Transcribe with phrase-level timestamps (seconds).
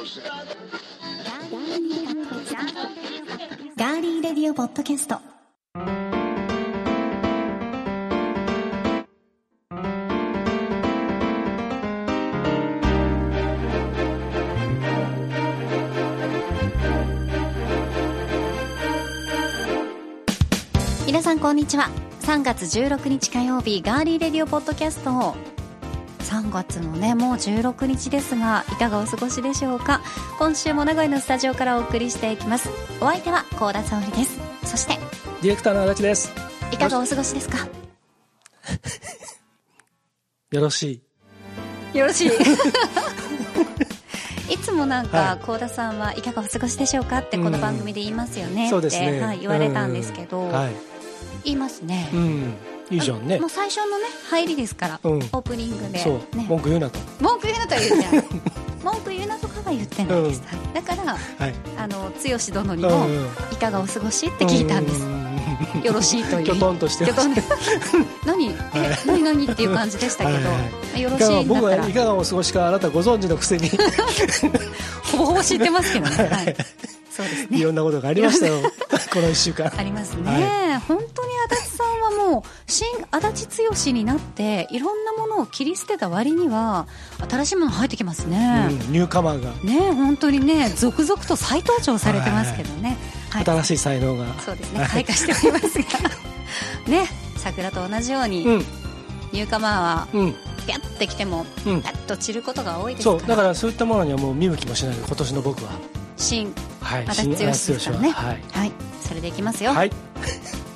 [0.00, 5.18] ガーリーレディオポッドキャスト。
[21.06, 21.90] 皆さんこんにちは。
[22.22, 25.34] 3月16日火曜日ガーリーレディオポッドキャストを
[26.50, 30.00] 3月のねもう16日ですがいかがお過ごしでしょうか？
[30.38, 32.68] 今週も名古屋のスタジオからお送りしていきます。
[33.00, 34.40] お相手は高田沙織です。
[34.64, 34.98] そして
[35.42, 36.32] ディレクターの足立です。
[36.72, 37.58] いかがお過ごしですか？
[40.50, 41.00] よろし
[41.94, 41.98] い。
[41.98, 42.28] よろしい。
[44.52, 44.56] い。
[44.58, 47.18] つもなんはか幸田さんはいかがお過ごしでしょうか？
[47.18, 48.64] ってこの番組で言いますよね。
[48.64, 49.20] って、そうですね。
[49.20, 50.52] はい、言われたんですけど、うん。
[50.52, 50.72] はい。
[51.44, 52.54] 言いますね、うん。
[52.90, 53.38] いいじゃんね。
[53.38, 53.48] もう。
[53.48, 55.12] 最初のね入りですから、うん。
[55.12, 56.04] オープニングで。
[56.04, 56.98] ね、文句言うなと。
[57.20, 58.24] 文句言うなとは言ってない
[58.82, 60.58] 文句言うなとかは言ってないです、うん。
[60.58, 61.54] はい、だからはい。
[61.76, 65.20] あの剛殿にもうんうんいかがお過ごしって聞いたんです、うん
[65.84, 66.46] よろしいという。
[66.46, 67.28] きょとんとしてます。
[68.26, 68.48] 何？
[68.48, 68.54] え、
[69.06, 70.44] 何何っていう感じでしたけど、はい
[70.94, 71.18] はよろい。
[71.18, 73.70] かがしい僕はいかがお過ごしかあなたご存知のくせに。
[75.12, 76.56] ほぼほぼ知ってますけどね、はい、
[77.10, 77.58] そうですね。
[77.58, 78.60] いろんなことがありましたよ。
[79.12, 79.72] この一週間。
[79.76, 81.69] ありますね、本当に足立
[82.30, 86.86] もう新足立剛になっていろんなものを切り捨てた割には
[87.28, 92.96] 新しいもの入ってきますね、うんニューカマーがね本当にね続々と再登場されてますけどね、
[93.30, 94.26] はい新しい才能が。
[94.40, 95.84] そうですねはい開花しておりますが
[96.90, 98.58] ね桜と同じように、うん。
[99.32, 100.32] ニューカマーはうん。
[100.66, 103.14] ピャッてきてもうんと散ることが多いですか？
[103.14, 103.28] らそう。
[103.28, 105.70] だからそういったものにはもう見向きもしないで今年の僕は。
[106.16, 107.04] 新はい。
[107.08, 108.40] 足立剛ですからねはい。
[108.52, 108.72] はい
[109.06, 109.90] それでいきますよ、はい。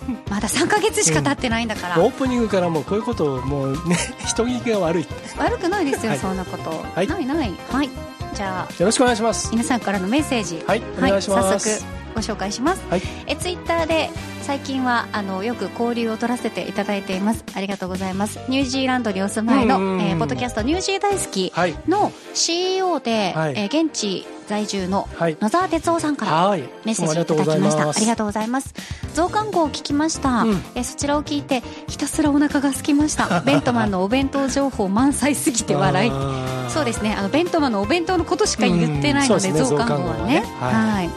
[0.30, 5.02] まだ3か月しか経ってないんだから、オープニングからもうこういうことをもうね、 人聞きが悪い。
[5.02, 6.18] よ悪くないですよ、はい。
[6.18, 7.06] そんなこと、はい。
[7.06, 7.54] ないない。
[7.70, 7.90] はい。
[8.34, 9.50] じゃあろしくお願いします。
[9.52, 10.62] 皆さんからのメッセージ。
[10.66, 10.82] はい。
[10.98, 11.80] お願いします。
[11.80, 13.02] 早速ご紹介します、はい。
[13.26, 14.08] えツイッターで
[14.42, 17.44] 最近はあのよく交流を取らせていただいています。
[17.54, 18.40] ありがとうございます。
[18.48, 21.74] ニュージーランドにお住まいの、うんうんうんえーポッドキャストニュージー大好きはい。
[21.88, 23.54] の CEO で、はい。
[23.56, 25.36] えー現地在住のはい。
[25.40, 26.62] 野沢哲夫さんからはい。
[26.84, 27.88] メッセージいただきました。
[27.88, 28.74] ありがととうございます。
[29.14, 30.62] 増刊号を聞きました、うん。
[30.74, 33.40] えそちらを聞いてひたすらお腹が空きました。
[33.46, 36.12] ベントマンのお弁当情報満載すぎて笑い。
[36.68, 37.14] そうですね。
[37.16, 40.40] あのベントマンのお弁当のことしか言ってないので,、増刊号はね。
[40.40, 40.94] 増刊号はね。
[40.94, 41.10] はい。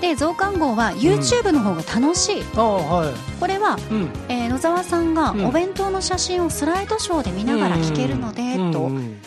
[0.00, 3.14] で増刊号は YouTube の方が楽しい、ああ、はい。
[3.38, 4.10] これは、うん。
[4.28, 5.46] えー野沢さんがうん。
[5.46, 9.22] お弁当の写真をスライドショーで見ながら聞けるので、とうんうん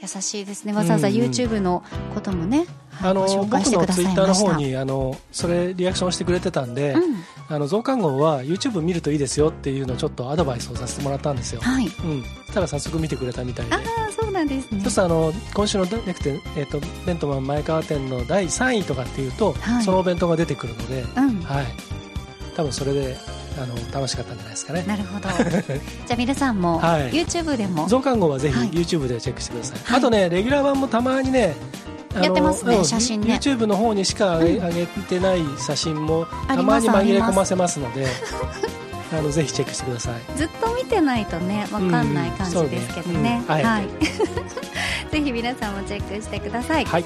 [0.00, 1.82] 優しいですねわざわざ YouTube の
[2.14, 2.66] こともね、はい
[3.02, 7.16] あのご紹介僕のツイッターの方にあのそれリアクションしてくれてたんで、うん
[7.48, 11.60] あの増刊号は YouTube 見るといいですよっていうのをちょっとアドバイスをさせてもらったんですよ。
[11.60, 12.24] はいうん。
[12.52, 13.78] たら早速見てくれたみたいであ。
[13.78, 21.66] あそうなんですねそしたらあの今週のネクテえっ、とベントマン前川店の第3位とかっていうと、はいそのお弁当が出てくるので、うんはい。
[22.56, 23.16] 多分それで
[23.58, 24.84] あの楽しかったんじゃないですかね。
[24.86, 25.28] なるほど。
[25.30, 27.10] じゃあ皆さんもはい。
[27.10, 27.86] YouTube でも。
[27.88, 28.70] 増刊号はぜひはい。
[28.70, 29.98] YouTube でチェックしてください、はい。
[29.98, 31.54] あとねレギュラー版もたまにね
[32.14, 33.34] やってますねうん写真ね。
[33.34, 38.06] YouTube の方にしか上げ,、てない写真もたまに紛れ込ませますので
[39.16, 40.36] あのぜひチェックしてください。
[40.36, 43.42] ずっと見てないとねわかんない感じですけどね,、うんね。
[43.48, 43.88] うんはい。
[45.10, 47.04] ぜひ皆さんもチェックしてください、はい。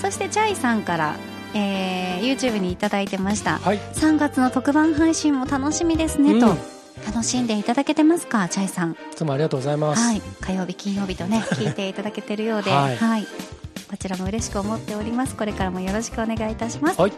[0.00, 1.16] そしてチャイさんから、
[1.56, 3.58] えー YouTube にいただいてました。
[3.58, 3.78] はい。
[3.94, 6.50] 3月の特番配信も楽しみですね、と。
[6.50, 6.58] うん。
[7.06, 8.48] 楽しんでいただけてますか？
[8.48, 8.92] チャイさん。
[8.92, 10.22] いつもありがとうございます、はい。
[10.40, 12.70] 火曜日金曜日とね 聞いていただけてるようで。
[12.70, 13.26] ははいい、
[13.88, 15.36] こちらも嬉しく思っております。
[15.36, 17.00] これからもよろしくお願いいたします。
[17.00, 17.12] はい。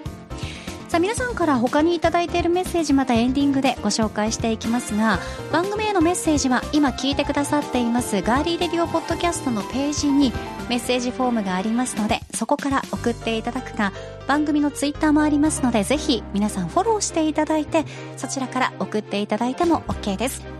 [0.88, 5.19] さあ皆さんから他にいただいているメッセージまたエンディングでご紹介していきますが
[5.53, 8.22] 番組へのメッセージは今聞いてくださっています。
[8.22, 10.32] ガーリーレディオポッドキャストのページに
[10.69, 13.93] メッセージフォームがありますのでそこから送っていただくか
[14.27, 17.84] 番組のツイッターもありますのでぜひ皆さんフォローしていただいて
[18.17, 20.59] そちらから送っていただいても OK です。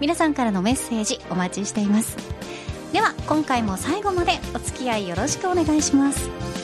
[0.00, 2.16] 皆さんからのメッセージお待ちしています。
[2.92, 6.59] では今回も最後までお付き合いよろしくお願いします。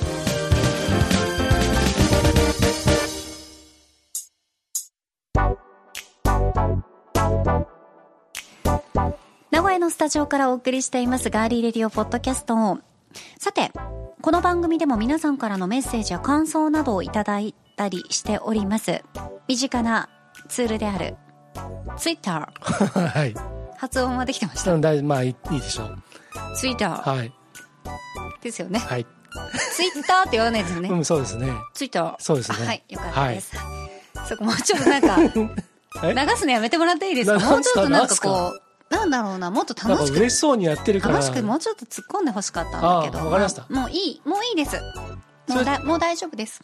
[9.56, 12.78] 名古屋のスタジオからお送りしていますガーリーレディオポッドキャスト
[13.38, 13.72] さて
[14.20, 19.02] この番組でも皆さんからのメッセージや感想などをいただいたりしております。
[19.48, 20.10] 身近な
[20.50, 21.16] ツールである
[21.96, 23.34] Twitter はい。
[23.78, 24.74] 発音はできてました？
[24.74, 26.02] うん大まあいいいいでしょう。
[26.54, 27.32] Twitter はい。
[28.42, 28.78] ですよね。
[28.78, 29.06] はい、
[29.74, 30.90] Twitter って言わないですよね。
[30.90, 31.50] うんそうですね。
[31.72, 32.66] Twitter そうですね。
[32.66, 32.84] はい。
[32.90, 33.56] よかったです、
[34.28, 35.16] そこもうちょっとなんか
[36.04, 36.12] え？
[36.12, 37.38] 流すのやめてもらっていいですか？
[37.38, 38.60] なもうちょっとなんかこう
[38.90, 41.14] なんだろうなもっと楽しく嬉しそうにやってるから。
[41.14, 43.18] 楽しくもうちょっと突っ込んでほしかったんだけど。
[43.20, 43.66] あわかりました。
[43.68, 44.76] もういいもういいです。
[45.48, 46.60] もうだもう大丈夫です。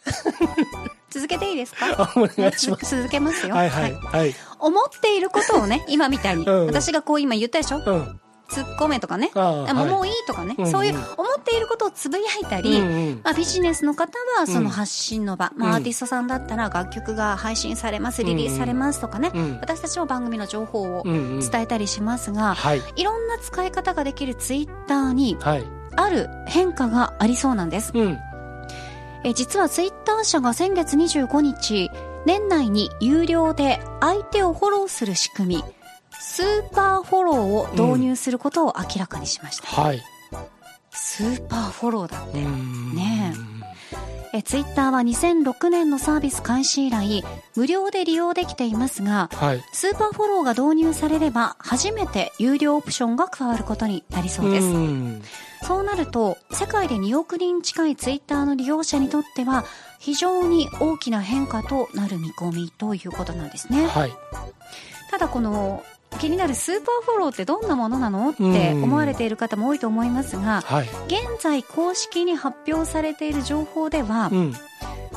[1.09, 1.85] 続けていいですか？
[2.01, 2.95] あお願いします。
[2.97, 3.55] 続けますよ。
[3.55, 4.35] はいはいはい。
[4.59, 6.65] 思っていることをね今みたいに、うん。
[6.67, 7.77] 私がこう今言ったでしょ？
[7.85, 8.19] うん
[8.53, 9.31] 突っ込めとかね。
[9.33, 9.71] ああはい。
[9.71, 10.71] あもうもういいとかね、うんうん。
[10.71, 11.03] そういう思
[11.39, 13.21] っていることをつぶやいたり、うんうん。
[13.23, 19.57] まあ、ビジネスの方はそうんの発信の場、まあ、うんアーティストさんだったら楽曲が配信されますリリースされますとかね、うん。
[19.61, 21.39] 私たちも番組の情報をうんうん。
[21.39, 22.81] 伝えたりしますが、はい。
[22.95, 25.63] いろんな使い方ができるツイッターにはい。
[25.95, 27.91] ある変化がありそうなんです。
[27.93, 28.17] うん。
[29.23, 31.89] え実はツイッター社が先月25日、
[32.25, 35.63] 年内に有料で相手をフォローする仕組み、
[36.25, 39.67] スーパーフォローを導入することを明らかにしました。
[39.67, 40.01] はい
[40.89, 42.41] スーパーフォローだって。
[42.41, 43.35] うんね
[44.35, 47.23] えツイッターは2006年のサービス開始以来、
[47.55, 54.67] 無料で利用できていますが、はいスーパーフォローが導入されれば、初めて有料オプションが加わることになりそうです。
[54.67, 55.21] ん
[55.61, 59.65] そうなると、世界で2億人近いツイッターの利用者にとっては、
[59.99, 63.85] 非常に大きな変化となる見込みということなんですね。
[63.87, 64.11] はい
[65.11, 65.83] ただこの、
[66.19, 70.87] 気になるスーパーフォローってどんなものなのって思われている方も多いと思いますが、はい。
[71.07, 74.55] 現在公式に発表されている情報ではう、ん。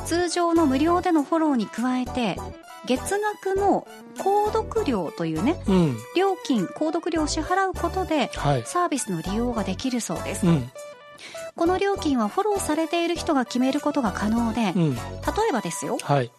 [0.05, 2.37] 通常の無料でのフォローに加えて、
[2.85, 3.85] 月額の
[4.17, 5.97] 購読料というね、うん。
[6.15, 8.63] 料金、購読料を支払うことで、はい。
[8.65, 10.47] サービスの利用ができるそうです。
[10.47, 10.71] うん。
[11.55, 14.95] この料金はフォローされている人が決めることが可能で、うん。
[14.95, 15.01] 例
[15.49, 16.31] えばですよ、はい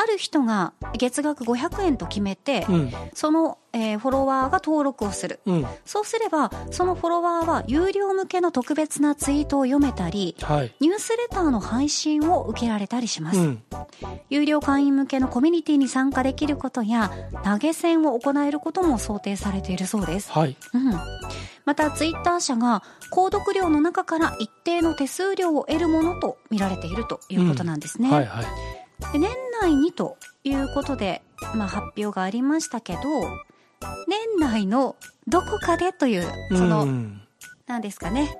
[0.00, 5.40] ある人が月額500円と決めて、うんその、えーフォロワーが登録をする。
[5.44, 13.38] うんそうすれば、そのフォロワーは有料向けの特別なツイートを読めたり、はいニュースレターの配信を受けられたりします。
[13.40, 13.62] うん
[14.30, 17.10] 有料会員向けのコミュニティに参加できることや、
[17.44, 20.30] 投げ銭を行えることも想定されているそうです。
[20.30, 20.94] はいうん。
[21.64, 28.10] また、ツイッター社が、購読料の中から一定の手数料を得るものと見られているということなんですね。
[28.10, 28.44] はいはい
[29.12, 29.30] で年
[29.60, 31.22] 内にということで、
[31.54, 33.00] まあ、発表がありましたけど、
[34.08, 34.96] 年内の
[35.26, 37.22] どこかでという、その、うん
[37.66, 38.38] 何ですかね。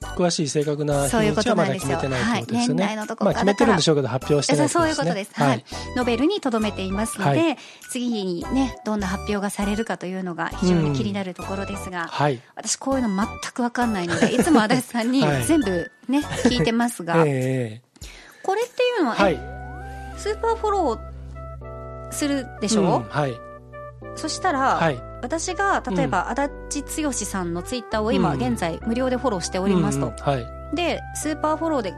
[0.00, 2.84] 詳しい正確な日にちはまだ決めてないってことですよね。
[2.84, 5.30] はい年内のとこまあ決めてるんでしょうけど発表してないってそういうことです。
[5.34, 5.48] はい。
[5.48, 5.64] はい。
[5.96, 7.56] ノベルに留めていますので、は
[7.90, 12.40] 次にね、どんな発表がされるかというのが非常に気になるところですが、はい。
[12.56, 17.82] 私こういうの全くわかんないので、 いつも足立さんにはい全部ね、聞いてますが、 え
[18.42, 19.57] これっていうのは、えはい。
[20.18, 23.38] えスーパーフォローするでしょ、うんはい。
[24.16, 25.00] そしたら、はい。
[25.22, 30.76] 私が例えば足立剛さんのツイッターを今うん現在無料でフォローしておりますと、うんうんはい。
[30.76, 31.94] でスーパーフォローで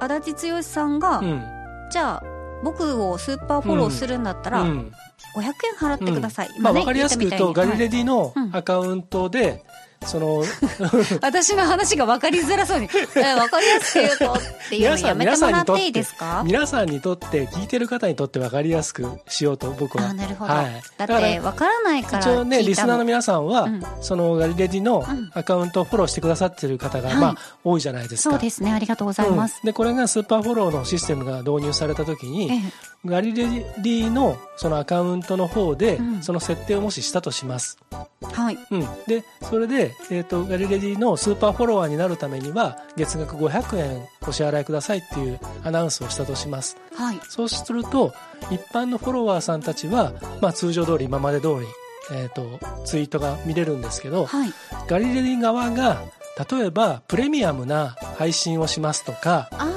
[0.00, 1.42] 足立剛さんが、うん。
[1.90, 2.22] じゃあ
[2.62, 4.92] 僕をスーパーフォローするんだったら、うん。
[5.36, 8.56] 500円払ってください、まあねわかりやすく言うと、ガリレディのうん。
[8.56, 9.64] アカウントで、
[10.06, 10.44] その、
[11.22, 16.42] 私の話が分かりづらそうに、 え分かりやすく言うとっていうのやめてもらっていいですか？
[16.44, 20.10] 皆さんにとって、聞いてる方にとってわかりやすくしようと僕は。
[20.10, 20.82] あなるほど、はい。
[20.96, 23.82] だっからて分からないから一応ね、リスナーの皆さんは、うん。
[24.00, 25.30] そのガリレディのうん。
[25.34, 27.18] アカウントをフォローしてくださってる方が、はい。
[27.18, 28.30] まあ、多いじゃないですか。
[28.30, 28.72] そうですね。
[28.72, 29.66] ありがとうございます、うん。
[29.66, 32.60] で、これがスーパーフォローのシステムが導入された時に、ええ。
[33.04, 36.22] ガリレディのそのアカウントの方で、うん。
[36.22, 37.78] その設定をもししたとします。
[38.22, 38.58] はい。
[38.70, 38.88] うん。
[39.06, 46.76] で、それで、えっ、と、ガリレディのスーパーフォロワーになるためには、月額500円お支払いくださいっていうアナウンスをしたとします。
[46.94, 47.20] はい。
[47.28, 48.12] そうすると、
[48.50, 51.66] 一般のフォロワーさんたちは、まあ通常通り、今まで通り、
[52.12, 54.52] えっ、と、ツイートが見れるんですけど、はい。
[54.86, 56.02] ガリレディ側が、
[56.50, 59.68] 例えば、プレミアムな配信をしますとか、あ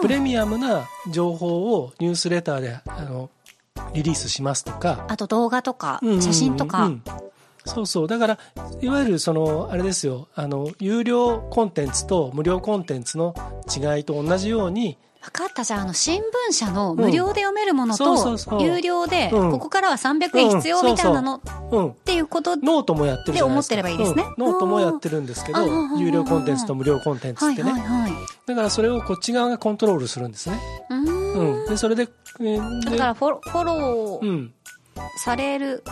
[0.00, 3.30] プレミアムな情報をニュースレターで、あの、
[3.92, 7.02] リリースしますとか、あと動画とかうんうんうん写真とか、うん
[7.64, 8.08] そうそう。
[8.08, 8.38] だから、
[8.80, 13.34] いわゆるその、あれですよ、あの、有料コンテンツと無料コンテンツの
[13.68, 15.64] 違いと同じように、分かった。
[15.64, 18.14] じゃああの新聞社の無料で読めるものと
[18.60, 19.50] 有料でうん。
[19.50, 21.92] ここからは300円必要みたいなのっうん。
[21.92, 24.24] ていうことノートもやってるで思ってればいいですね。
[24.38, 24.46] うん。
[24.46, 25.60] ノートもやってるんですけど
[25.98, 27.72] 有料コンテンツと無料コンテンツはいってね。
[28.46, 30.60] だからそれをこっち側がコントロールするんですね。
[30.88, 31.60] うーん。
[31.60, 31.68] うん。
[31.68, 32.08] で、それで、
[32.40, 34.54] えだからフォロフォローうん。
[35.18, 35.82] される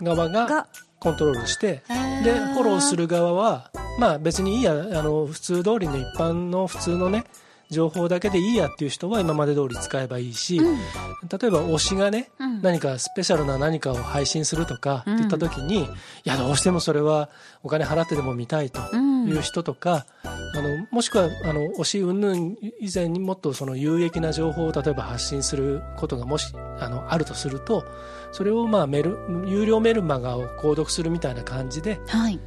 [0.00, 0.66] 側がが、
[0.98, 1.82] コントロールして、
[2.24, 7.24] で、フォローする側は、まあ別にいいや、あの、普通通りの一般の普通のね、
[7.70, 10.76] 情報だけでいいやっていう人は今まで通り使えばいいし、うん。
[10.76, 12.62] 例えば推しがね、うん。
[12.62, 15.88] 何かスペシャルな何かを配信するとかって言った時に、い
[16.24, 17.28] や、どうしてもそれは
[17.62, 18.80] お金払ってでも見たいと。
[18.92, 22.36] うんいう人とか、あの、もしくは、あの、推し云々
[22.80, 27.84] 以前にもっとその有益な情報を例えば発信することがもし、あの、あるとすると、
[28.32, 32.40] それをまあメル、有料メルマガを購読するみたいな感じで、はい。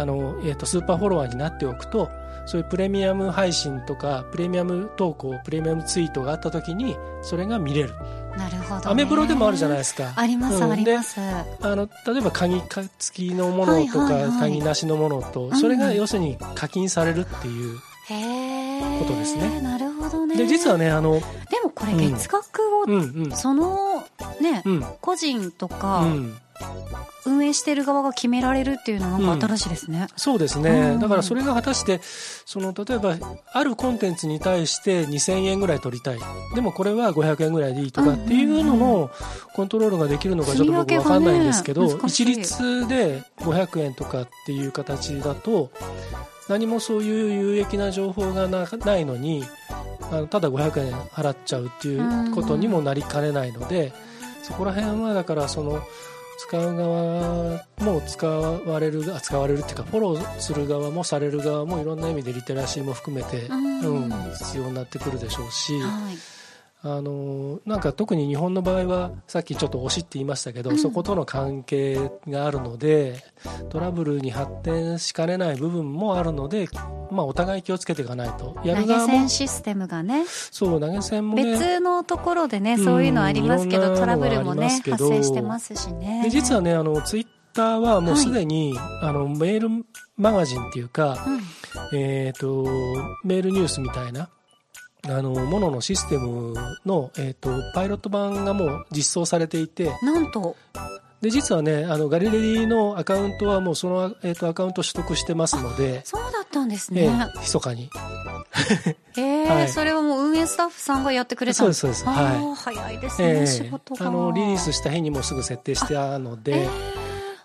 [0.00, 2.10] あの、えっ、と、スーパーフォロワーになっておくと、
[2.46, 7.94] そういうプレミアム配信とかプレミアム投稿プレミアムツイートがあった時にそれが見れる。
[8.36, 10.12] なるほど、ね、アメブロでもあるじゃないですか。
[10.16, 11.20] あります、うん、あります。
[11.20, 11.44] あ
[11.76, 12.60] の例えば鍵
[12.98, 19.60] 付きのものとか、鍵なしのものと、それが要するに課金されるっていうことですね。
[19.60, 20.36] なるほどね。
[20.36, 24.04] で実はねあのでもこれ月額を、うん、その
[24.40, 24.64] ね、
[25.00, 26.06] 個人とか、
[27.24, 33.16] 運営している側が決められるっていうのはなんか新しいですね、うん、そうですね、だからそれが果たしてその例えば
[33.52, 36.18] あるコンテンツに対して2000円ぐらい取りたい。
[36.54, 39.10] でもこれは500円ぐらいでいいとかっていうのの
[39.54, 45.70] コントロールができるのかちょっと僕分かんないんですけど、ね、一律で500円とかっていう形だと
[46.48, 48.66] 何もそういう有益な情報がな
[48.96, 49.44] いのに
[50.10, 53.92] あのただ500円払っちゃうっていうことにもなりかねないので
[54.42, 55.82] そこら辺はだからその
[56.42, 65.78] 使う側も使われる使われるっていうかフォローする側もされる側もいろんな意味でリテラシーも含めて、うん、必要になってくるでしょうし。
[65.80, 65.92] はい
[66.84, 73.22] あのなんか特に日本の場合はさっきちょっと推しって言いましたけど、うん、そことの関係があるので
[73.70, 76.66] トラブルに発展しかねない部分もあるので、
[77.12, 78.56] まあ、お互い気をつけていかないと。
[78.64, 80.24] やる側も投げ銭システムがね。
[80.26, 86.22] そう投げ銭も、ね、別のところでねそういうのありますけど、うん、トラブルもね発生してますしね。
[86.24, 89.84] で実はねあのツイッターはもうすでに、はい、あのメール
[90.16, 91.24] マガジンっていうか、
[91.92, 92.64] うん、えっ、ー、と
[93.24, 94.28] メールニュースみたいな
[95.08, 96.54] あのモノのシステム
[96.86, 99.92] の、えーと、パイロット版がもう実装されていて。
[100.02, 100.56] なんと
[101.22, 107.88] で実はねあのガリレディのアカウントはもうその、えーと、アカウント取得してますのでそうだったんですね、えー、密かに。
[109.16, 112.04] えー、はい、それはもう運営スタッフさんがやってくれたそうですそうです。
[112.04, 112.54] はい。
[112.56, 114.06] 早いですね、えー、仕事が。
[114.06, 116.68] あのリリースした日にもすぐ設定してあるので、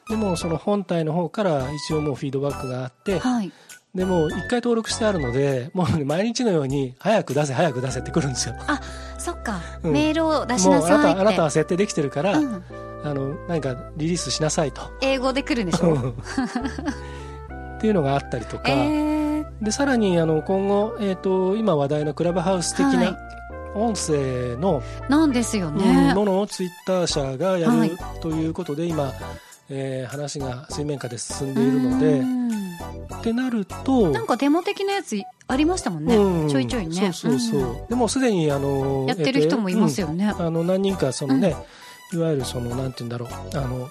[0.10, 3.52] でもその本体の方から一応もうフィードバックがあって、はい。
[3.94, 8.56] でも一回登録してあるのでもう、毎日のように早く出せ早く出せってくるんですよ。
[8.68, 8.80] あ
[9.18, 12.64] そっか、うん、メールを出しなさいあなたあなたは設定できてるから、うん、
[13.04, 14.82] あの何かリリースしなさいと。
[15.02, 16.14] 英語で来るんでしょ？
[17.78, 23.18] っていうのがあったりとか、えー、でさらにあの今後、えーと、今話題のクラブハウス的な、
[23.76, 29.14] 音声のなんですよね、ものをツイッター社がやるということで、今、
[29.70, 32.38] えー、話が水面下で進んでいるので。
[33.20, 35.16] ってなるとなんかデモ的なやつ
[35.48, 36.94] ありましたもんね、うん、ちょいちょいね。
[36.94, 41.56] そうそうそう、うん、でもすでにあのやってる人もいますよね、うん、あの何人かそのね、
[42.14, 43.58] いわゆるそのなんて言うんだろう。
[43.58, 43.90] あの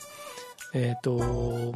[0.74, 1.12] えっ、ー、と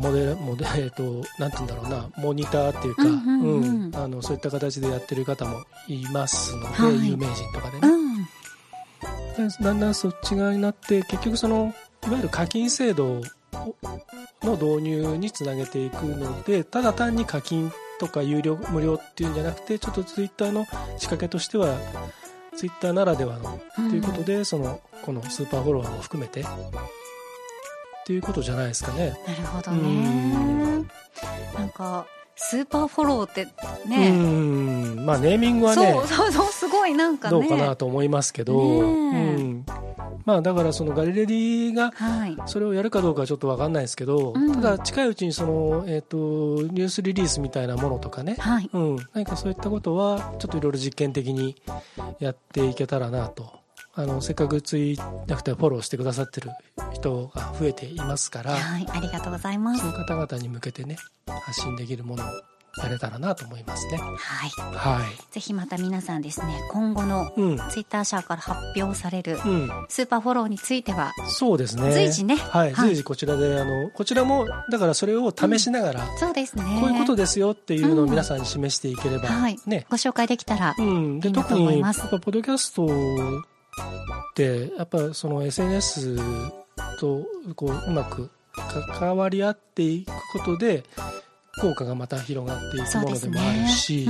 [0.00, 2.09] モデルモデ えっ、ー、となんて言うんだろうな。
[2.16, 7.90] モニターっていうか、うんあのそういった形でやってる方もいますので、はい、有名人とかでね、
[9.61, 11.75] だんだんそっち側になって結局その
[12.06, 13.20] いわゆる課金制度
[14.42, 21.76] の導入につなげていくのでただ単に課金とか有料無料っていうんじゃなくてちょっとツイッターの仕掛けとしては
[22.57, 26.40] ツイッターならではのということで、そのこのスーパーフォロワーも含めて。
[26.40, 26.45] っ
[28.07, 29.16] ていうことじゃないですかね。
[29.26, 30.87] なるほどね。
[31.57, 33.47] なんかスーパーフォローって
[33.87, 34.11] ね。
[34.11, 35.07] うん。
[35.07, 39.50] まあネーミングはねそうそうそうすごいなんか、ね、どうかなと思いますけど、うん
[40.24, 41.92] まあだからそのガリレディが
[42.46, 46.16] それをやるかどうかはちょっと分かんないですけど、はい、ただ近いうちにその、えーと、
[46.72, 51.56] ニュースリリースみたいなものとかね、はい、うん、何かそういったことはちょっといろいろ実験的に
[52.18, 53.60] やっていけたらなと。
[53.92, 54.96] あのせっかくツイ
[55.26, 56.50] なくてフォローしてくださってる
[56.92, 59.80] 人が増えていますから、はい、ありがとうございます。
[59.80, 60.96] そういう方々に向けてね
[61.26, 62.26] 発信できるものを
[62.78, 63.98] やれたらなと思いますね。
[63.98, 64.50] はい。
[64.76, 65.32] はい。
[65.32, 67.32] ぜひまた皆さんですね、今後の
[67.70, 69.38] ツイッター社から発表される
[69.88, 71.92] スーパーフォローについては、うん、そうですね。
[71.92, 72.36] 随時ね。
[72.36, 72.74] はい。
[72.74, 76.62] 随時こちらで、あの、こちらも、だからそれを試しながら、うん、そうですね。
[76.80, 79.58] こういうことですよっていうのを皆さんに示していければ、はい。
[79.66, 79.86] ね。
[79.90, 82.02] ご紹介できたらいいなと思います。
[82.02, 86.18] 特に、やっぱポッドキャストってやっぱその SNS
[86.98, 88.30] とこううまく
[88.98, 90.84] 関わり合っていくことで
[91.59, 94.07] 効果がまた広がっていくものでもあるし、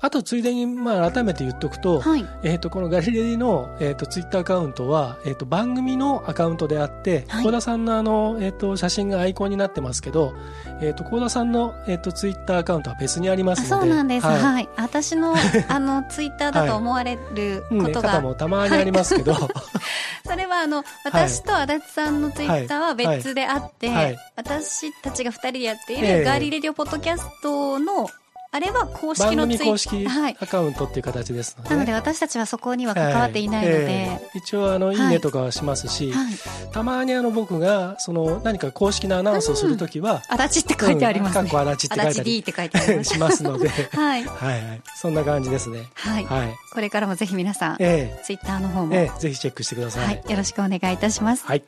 [0.00, 10.34] あとついでにまあ改めて言っとくと,、はい、えー、とこのガリレディの、えー、とツイッターアカウントは、えー、と番組のアカウントであって、はい、田さんのあの、えー、と写真がアイコンになってますけど、
[10.80, 15.34] えー、と幸田さんの、えー、とツイッターアカウントは別にありますのでそうなんです、はい、はい、私の
[15.68, 19.34] あのツイッターだと思われることが、はい、ね、方もたまにありますけど、
[20.24, 28.08] それはあの私と足立さんのツイッターは別であって、私たちが2人でやっているガーリレディオポッドキャストの
[28.50, 30.36] あれは公式番のツイ組公式はい。
[30.40, 33.84] アカウントっていう形ですので,、なので私たちはそこには関わっていないので、はい。
[33.84, 36.32] ええ一応あの、いい、いねとかはしますし、はい、
[36.72, 41.40] たまにあの僕がその何か公式なアナウンスをするときは、足立って書いてありますね。
[41.42, 41.48] うん。
[41.48, 41.64] かっ。
[41.64, 43.14] こ足立って書い足立た D りって書いてあります。
[43.14, 43.68] しますので。
[43.68, 44.24] はい。
[44.24, 44.82] はいはい。
[44.96, 45.84] そんな感じですね。
[45.94, 46.24] はい。
[46.24, 46.54] はい。
[46.72, 48.22] これからもぜひ皆さん、ええ。
[48.24, 49.20] ツイッターの方も、ええ。
[49.20, 50.06] ぜひチェックしてください。
[50.06, 51.44] はい、よろしくお願いいたします。
[51.44, 51.62] はい。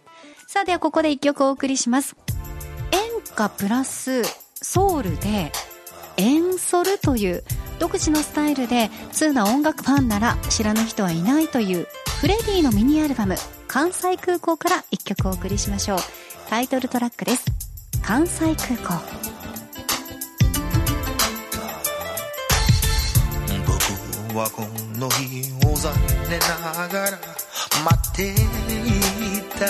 [0.47, 2.17] さあ、ではここで一曲お送りします。
[2.93, 3.01] 演
[3.35, 4.23] 歌プラス
[4.55, 5.53] ソウルで、
[6.21, 7.43] エンソルという
[7.79, 11.89] 独自のスタイルで通な音楽ファンなら知らぬ人はいないという
[12.21, 13.37] フレディのミニアルバム
[13.67, 15.99] 関西空港から一曲お送りしましょう。
[16.51, 17.47] タイトルトラックです。
[18.03, 19.03] 関西空港。
[24.29, 24.63] 僕はこ
[24.99, 25.95] の日を残
[26.29, 27.19] 念ながら
[27.83, 28.35] 待ってい
[29.59, 29.67] た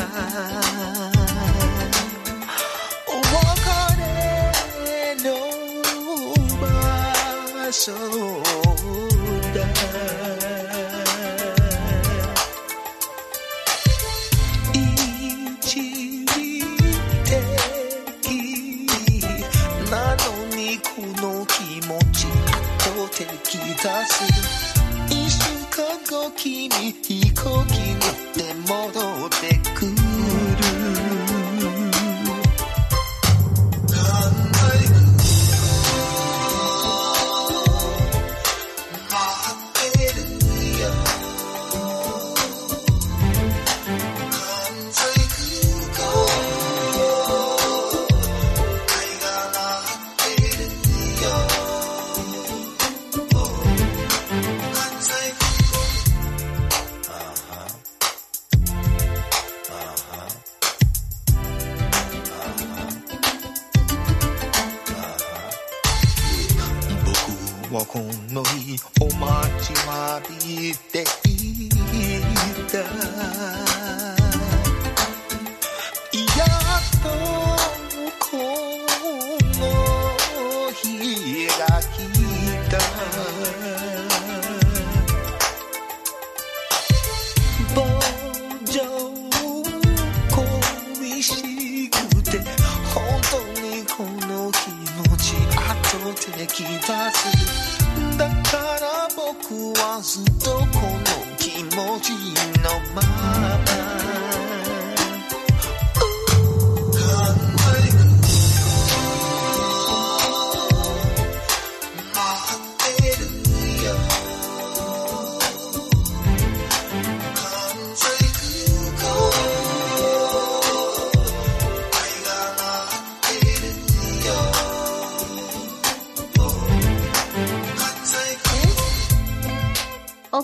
[26.43, 26.69] 君
[27.03, 30.70] 飛行機に乗って戻ってくる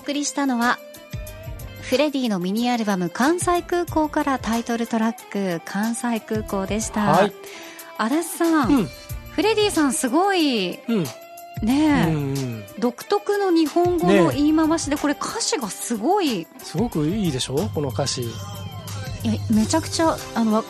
[0.06, 0.78] 送りしたのは、
[1.82, 7.00] フレディのミニアルバム関西空港からタイトルトラック関西空港でした。
[7.00, 7.32] はい。
[7.98, 8.88] 足立さん,、うん。
[9.32, 11.04] フレディさんすごいうん。
[11.62, 17.56] ねえ、うんうん独特の日本語の言い回しで、これ歌詞がすごい、すごくいいでしょ？
[17.74, 18.26] この歌詞。
[19.24, 20.62] えめちゃくちゃ、あの、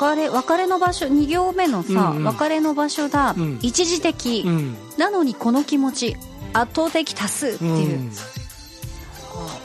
[0.00, 2.24] 別れ、別れの場所、2行目のさ、うんうん。
[2.24, 3.58] 別れの場所だ、うん。
[3.62, 4.76] 一時的、うん。
[4.98, 6.16] なのにこの気持ち、
[6.52, 8.10] 圧倒的多数っていう。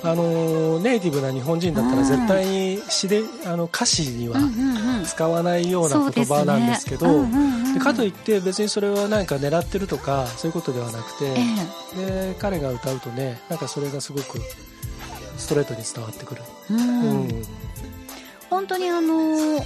[0.04, 4.38] うんあのネイティブな日本人だったら絶対に詩であの歌詞には
[5.06, 7.26] 使わないような言葉なんですけど、
[7.74, 11.36] でかといって別にそれは何か狙ってるとかそういうことではなくて、
[11.98, 14.40] えで彼が歌うとねなんかそれがすごく
[15.38, 17.44] ストレートに伝わってくる、うん。
[18.50, 19.60] 本当にあの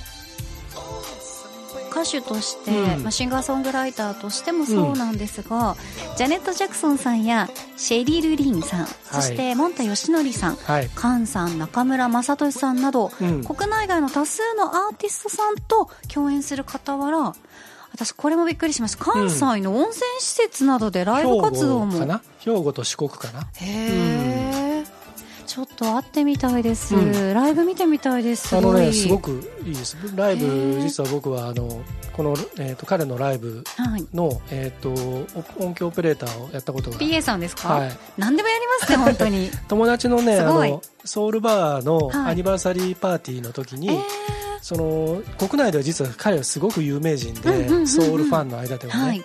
[1.92, 3.04] 歌手として、うん。
[3.04, 5.76] まあ、シンガーソングライターとしてもそうなんですが、
[6.18, 13.44] ジャネット・ジャクソンさんやシェリル・リンさん、そしてモンタ・ヨシノリさんはい、カンさん中村雅俊さんなど、うん。
[13.44, 17.34] 国内外の多数のアーティストさんと共演する傍ら
[17.94, 19.04] 私これもびっくりしました。
[19.04, 23.42] 関西の温泉施設などでライブ活動も、兵庫と四国かな？
[23.42, 24.51] へえ、
[25.52, 27.34] ちょっと会ってみたいです、うん。
[27.34, 28.56] ライブ見てみたいです。
[28.56, 29.32] あのねすごく
[29.66, 29.98] いいです。
[30.16, 30.82] ライへブー。
[30.82, 31.84] 実は僕はあの
[32.14, 34.08] この、えー、と彼のライブはい。
[34.14, 34.92] の、えー、と
[35.60, 36.98] お音響オペレーターをやったことが。
[36.98, 37.92] PA さんですか、はい。
[38.18, 39.52] 何でもやりますね本当に。
[39.68, 42.32] 友達のねあのソウルバーのはい。
[42.32, 44.02] アニバーサリーパーティーの時に、えー。
[44.62, 47.88] その国内では実は彼はすごく有名人で、うんうんうんうん。
[47.90, 49.24] ソウルファンの間ではね、はい。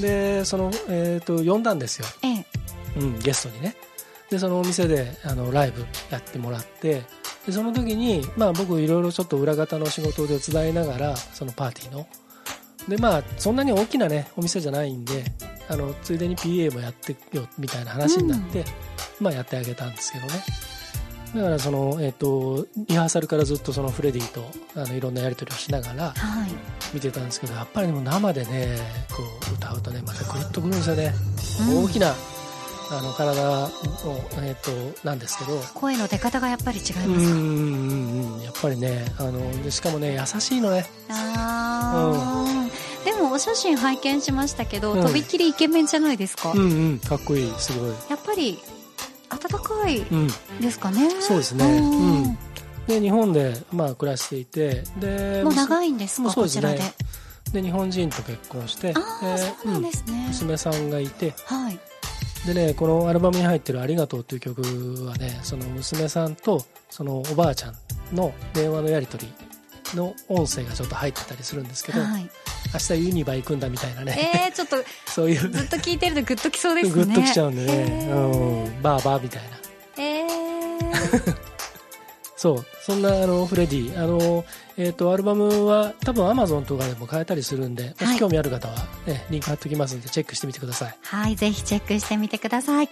[0.00, 2.46] でその、えー、と呼んだんですよ、ええ。
[2.96, 3.76] うん、ゲストにね
[4.32, 7.02] でそのお店であのライブやってもらって
[7.44, 12.06] でその時に、まあ、僕いろいろちょっと裏方の仕事で手伝いながらそのパーティーの。
[12.88, 15.24] でまあそんなに大きなねお店じゃないんで
[15.68, 18.64] あのついでに PA もやってよみたいな話になって、
[19.20, 20.32] まあやってあげたんですけどね。
[21.36, 26.50] だからその、えっとリハーサルからずっとそのフレディとあのいろんなやり取りをしながらはい。
[26.94, 28.78] 見てたんですけどやっぱりでも生でね
[29.10, 31.12] こう歌うとねまたグッとくるんですよね、
[31.68, 31.84] うん。
[31.84, 32.14] 大きな
[32.94, 33.70] あの体の、
[34.42, 34.70] えっと
[35.06, 35.58] なんですけど。
[35.74, 40.84] 声の出方がやっぱり違いますか、うんうんうんやっぱりねあのでしかもね優しいのね。
[41.08, 43.04] あー。
[43.04, 45.02] でもお写真拝見しましたけど、うん。
[45.06, 48.58] とびっきりイケメンじゃないですか、うんうんかっこいいすごい、やっぱり
[49.30, 50.28] 温かいうん、
[50.60, 51.10] ですかね。
[51.20, 51.64] そうですね。
[51.64, 52.38] うん。
[52.86, 56.22] で日本で、まあ、暮らしていてでもう長いんですか？
[56.24, 56.62] もうそうですね。
[56.62, 56.84] こちら
[57.52, 57.60] で。
[57.60, 60.12] で日本人と結婚してあそうなんですね。
[60.12, 61.34] うん、娘さんがいて。
[61.46, 61.78] はい
[62.46, 64.62] でねこのアルバムに入ってる「ありがとう」という曲
[65.06, 67.74] はねその娘さんとそのおばあちゃん
[68.14, 69.32] の電話のやり取り
[69.96, 72.30] の音声がちょっと入ってたりするんですけど、はい。
[72.72, 74.76] 明日ユニバ行くんだみたいなね、えー、ちょっと
[75.06, 75.50] そういう。
[75.50, 77.04] ずっと聞いてるとグッときそうですね。
[77.04, 80.02] グッときちゃうんでね、へーうん、バーバーみたいな。
[80.02, 81.36] えー、
[82.42, 83.96] そうそんなあのフレディ。
[83.96, 84.44] あの、
[84.76, 88.16] えー、とアルバムは多分アマゾンとかでも買えたりするんでもはい。
[88.16, 88.74] し興味ある方は、
[89.06, 90.98] ね、リンク貼っておきますんでチェックしてみてください。
[91.04, 92.88] はいぜひチェックしてみてください。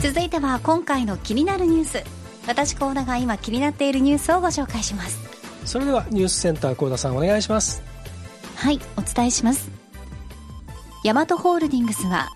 [0.00, 2.04] 続いては今回の気になるニュース。
[2.46, 5.18] 私コーナが今気になっているニュースをご紹介します。
[5.64, 7.82] それではニュースセンター幸田さんお願いします。
[8.54, 9.70] はいお伝えします。
[11.04, 12.28] ヤマトホールディングスは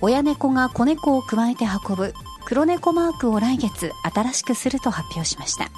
[0.00, 5.70] 親猫が子猫をくわえて運ぶ黒猫マークを来月新しくすると発表しました。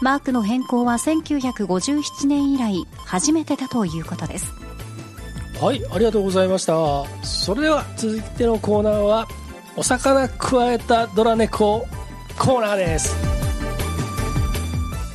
[0.00, 4.52] マークの変更は1957年以来初めてだということです。
[5.60, 6.74] はいありがとうございました。
[7.22, 9.28] それでは続いてのコーナーは
[9.76, 11.86] お魚くわえたドラ猫
[12.36, 13.31] コーナーです。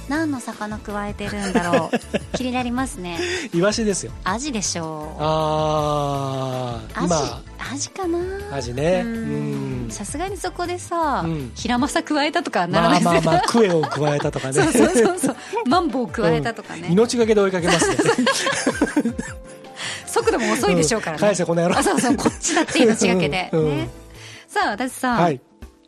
[0.10, 1.98] 何の魚くわえてるんだろう？
[2.38, 3.20] 気になりますね。
[3.54, 4.12] イワシですよ。
[4.24, 5.22] アジでしょう。
[5.22, 7.43] あーアジ今。
[7.74, 8.20] アジかな？
[8.56, 9.02] アジね。
[9.06, 9.88] ううん。
[9.88, 11.52] んさすがにそこでさ、うん。
[11.56, 13.26] ヒラマサくわえたとかはならまないです。
[13.26, 14.54] よあまあまあクエを加えたとかね。
[14.63, 15.36] そうそうそうそう。
[15.67, 17.98] マンボウくわえたとかね、命がけで追いかけますね。
[20.08, 21.78] 速度も遅いでしょうからね、返せこの野郎。
[21.78, 23.78] あそうそうこっちだって命がけで、うん。
[23.78, 23.89] ね。
[24.48, 25.39] さあ私さ、はい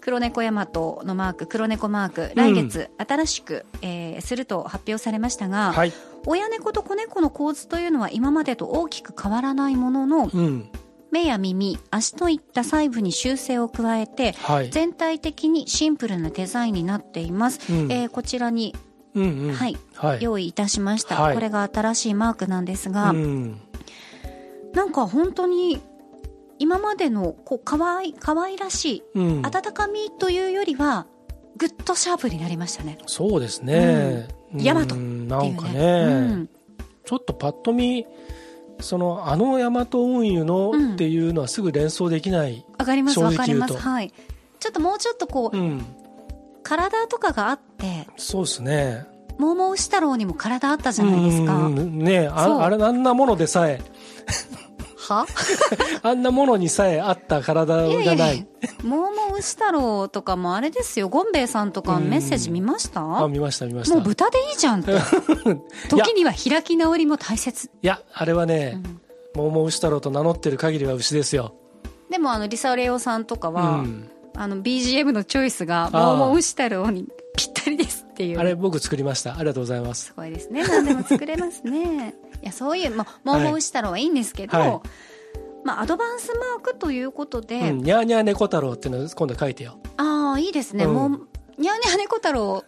[0.09, 5.93] 黒猫ヤマトのマーク黒猫マーク来月新しく、えーすると発表されましたが、はい。
[6.25, 10.71] 親猫と子猫の構図というのは今までと大きく変わらないもののうん。
[11.11, 14.71] 目や耳足といった細部に修正を加えてはい。
[14.71, 17.91] 全体的にシンプルなデザインになっています、うん。
[17.91, 18.75] えーこちらに、
[19.13, 19.53] うんうん。
[19.53, 19.77] はい。
[19.93, 20.23] はい。
[20.23, 21.35] 用意いたしました、はい。
[21.35, 23.61] これが新しいマークなんですが、うん。
[24.73, 25.79] なんか本当に
[26.59, 29.45] 今までのこう可愛い可愛らしいうん。
[29.45, 31.07] 温かみというよりは
[31.57, 32.97] ぐっとシャープになりましたね。
[33.07, 34.27] そうですね。
[34.53, 34.61] うん。
[34.61, 35.27] ヤマトうん。
[35.27, 35.57] なっていうね。
[35.57, 35.79] んかね。
[35.79, 36.49] うん。
[37.05, 38.05] ちょっとパッと見
[38.81, 40.93] そのあのヤマト運輸のうん。
[40.93, 43.77] っていうのはすぐ連想できないわかりますわかります。
[43.77, 44.13] はい。
[44.59, 45.85] ちょっともうちょっとこう、うん。
[46.63, 49.05] 体とかがあってそうですね。
[49.37, 51.55] 桃牛太郎にも体あったじゃないですか。
[51.55, 51.99] うん。
[51.99, 53.81] ねああれあんなものでさえ
[55.13, 55.25] は？
[56.03, 57.91] あんなものにさえあった体がない。
[57.91, 58.45] いやいやいや
[58.83, 61.09] 桃牛太郎とかもあれですよ。
[61.09, 63.01] ゴンベイさんとかメッセージ見ました？
[63.23, 63.95] あ見ました見ました。
[63.95, 64.93] もう豚でいいじゃんって。
[65.89, 69.01] 時には開き直りも大切、いやあれはねうん。
[69.35, 71.53] 桃牛太郎と名乗ってる限りは牛ですよ。
[72.09, 74.09] でもあのリサレオさんとかうは、ん。
[74.35, 76.15] あの BGM のチョイスがあー。
[76.17, 78.39] 桃牛太郎にぴったりですっていう。
[78.39, 79.35] あれ僕作りました。
[79.35, 80.05] ありがとうございます。
[80.05, 80.63] すごいですね。
[80.67, 84.79] 何でも作れますねいやそういう、まあ、桃牛太郎はいいんですけど、はい。
[85.63, 89.79] まあ、アドバンスマークということで、うんにゃーにゃー猫太郎っていうのを今度書いてよ。
[89.97, 90.93] ああいいですね、うん。
[90.93, 91.09] もう
[91.61, 92.63] にゃーにゃー猫太郎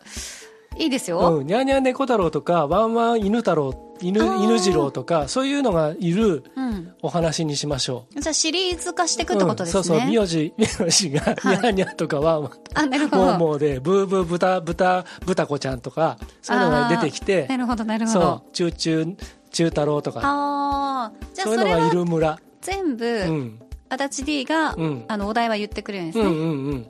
[0.77, 11.35] いいですよ、うん、にゃーにゃー猫太郎とかワンワン犬太郎犬犬次郎とかそういうのがいるうん、お話にしましょじゃあシリーズ化していうくっうんてことですね、そうそう名字名字が、はい。
[11.35, 12.51] にゃーにゃーとかワンワン。
[12.73, 13.25] あなるほど。
[13.25, 19.17] もうもうでブーブー豚豚豚子ちゃんとかそういうのが出てきてなるほどなるほそどうチューチュー
[19.51, 20.21] 中太郎とか。
[20.23, 22.39] ああじゃあそういうのがいる村。
[22.61, 23.59] 全部、うん。
[23.89, 25.05] 足立 D が、うん。
[25.07, 26.87] あのお題は言ってくれるんですね、うんうんうん。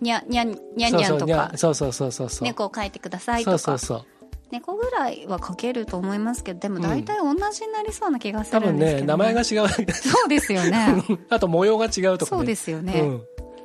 [0.00, 1.52] にゃにゃにゃにゃんとか。
[1.56, 3.58] そうそうそうそうそう猫を描いてくださいとか。
[3.58, 4.06] そうそうそう。
[4.50, 9.92] 猫ぐらいは描けると思いますけどでも大体同じになりそうな気がす多分るんですけど、ね名前が違う。
[9.92, 11.02] そうですよね。
[11.30, 12.38] あと模様が違うとかね。
[12.38, 13.22] そうですよね、うん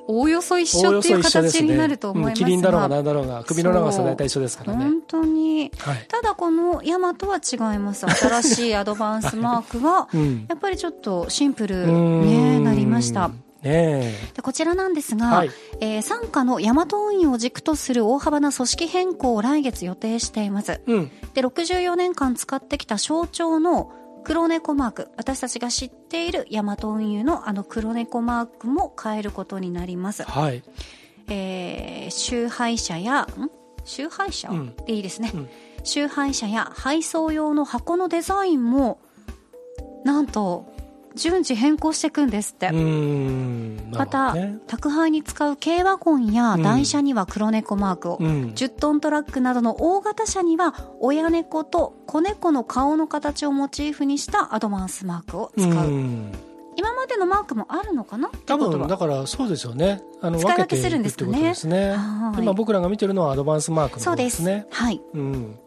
[0.07, 4.83] おおよそ一緒っていう形になると思いますが、うんキリンだろうが何だろうが首の長さ大体一緒ですからね。
[4.85, 5.71] 本当に。
[5.77, 6.05] はい。
[6.07, 8.05] ただこのヤマトは違います。
[8.07, 10.45] 新しいアドバンスマークは うん。
[10.47, 12.21] やっぱりちょっとシンプルうーん。
[12.25, 13.31] ねなりました。
[13.63, 15.49] でこちらなんですが、はい。
[15.81, 20.73] えー傘下のヤマト運輸を軸とする大幅な組織変更を来月予定しています。
[20.73, 21.11] えうん。
[21.33, 23.91] で、64年間使ってきた象徴の
[24.27, 30.23] 黒猫マーク、私たちが知っているヤマト運輸のあの黒猫マークも変えることになります。
[30.23, 30.63] はい。
[31.29, 33.49] えー、集配車や、ん？
[33.85, 34.75] 集配車、うん。
[34.85, 35.49] でいいですね、うん。
[35.85, 38.99] 集配車や配送用の箱のデザインも、
[40.03, 40.65] なんと、
[41.17, 42.71] 順次変更していくんですって。
[43.91, 48.53] また、ね宅配に使う軽ワゴンや台車には黒猫マークを、うん。
[48.55, 56.31] 10トントラックなどの大型車には親猫と子猫の顔の形をモチーフにしたアドバンスマークを使う、うん。
[56.75, 58.29] 今までのマークもあるのかな？
[58.45, 60.01] 多分だからそうですよね。
[60.21, 61.89] あの使い分けするんですかねくってことですね。
[61.91, 62.41] はい。
[62.43, 64.43] 今僕らが見てるのはアドバンスマークの方そうですです。
[64.43, 65.01] ねはい。
[65.13, 65.59] うん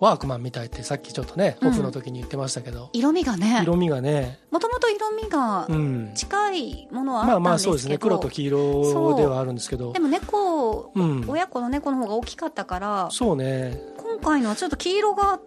[0.00, 1.68] ワークマンみたいってさっきちょっとねうん。
[1.68, 3.60] オフの時に言ってましたけど、色味がね。
[3.62, 4.38] 色味がね。
[4.50, 6.10] もともと色味がうん。
[6.14, 7.98] 近いものはあまあまあったんですけど、そうですね。
[7.98, 9.92] 黒と黄色ではあるんですけど。
[9.92, 11.24] でも猫、うん。
[11.28, 13.08] 親子の猫の方が大きかったから。
[13.10, 13.80] そうね。
[13.96, 15.40] 今回のはちょっと黄色が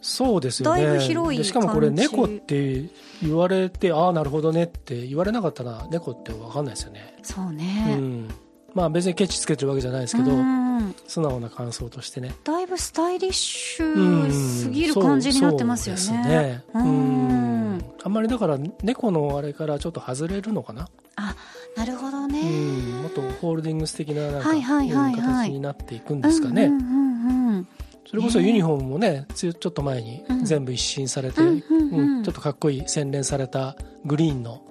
[0.00, 0.84] そうですよね。
[0.84, 2.88] だいぶ広いでしかもこれ猫って
[3.22, 8.28] 言われてああなるほどねって言われなかったら猫って分かんないですよね、そううね、ん、
[8.74, 10.67] まあ別にケチつけてるわけじゃないですけど、うん
[11.06, 12.34] 素直な感想としてね。
[12.44, 14.30] だいぶスタイリッシうんュ
[14.62, 16.00] すぎる感じになってますよね。
[16.00, 16.64] そうそうですね。
[16.74, 17.76] ううん。
[17.78, 21.34] んあんまりだから猫のあれからちょっと外れるのかな、あ、
[21.76, 22.40] なるほどね。
[22.40, 25.12] うん、もっとホールディングス的ななんか、はいはいはいはい。
[25.12, 27.68] うん形になっていくんですかね、うんうんうんうん。
[28.08, 30.44] それこそユニフォームもねつちょっと前にうん。
[30.44, 32.18] 全部一新されて、うんうんうん。
[32.18, 34.62] うんちょっとかっこいい洗練されたグリーンの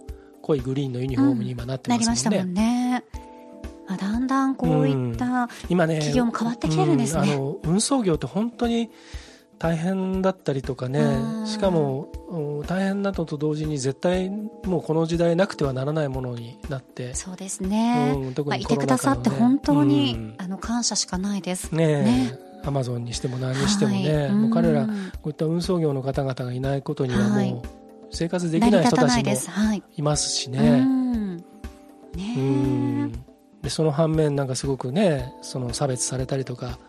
[0.41, 2.76] 濃いグリーンのユニフォームに今なってなますもんね、りましたもんね。
[4.37, 7.33] まあ、だんこういった、企業も変わってきてるんですね。
[7.33, 8.89] うあの運送業って本当に
[9.59, 17.13] 大変だったりとかねうんしかもうん大変なのと同時に絶対もうこの時代なくてはならないものになって。
[17.15, 18.13] そうですね。
[18.15, 20.35] うん特まあ、にいてくださって本当に、うん。
[20.37, 21.73] あの感謝しかないです。
[21.73, 22.39] ねね。
[22.63, 24.31] アマゾンにしても何にしてもね、はい。
[24.31, 27.51] もう彼らこうんういった運送業の方々がいないことにははい。
[27.51, 27.63] もう
[28.11, 29.31] 生活できない人たちも
[29.73, 29.83] い。
[29.95, 30.01] い。
[30.01, 30.79] ますしうね。
[30.79, 31.37] ん。
[31.37, 31.43] ね
[32.17, 32.39] え。
[32.39, 33.23] うん
[33.67, 36.79] でその反面なんかすごくねその差別されたりとか